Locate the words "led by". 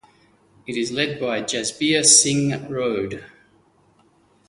0.91-1.43